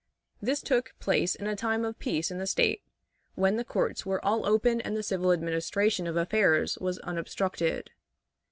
[0.41, 2.81] This took place in a time of peace in the State,
[3.35, 7.91] when the courts were all open and the civil administration of affairs was unobstructed.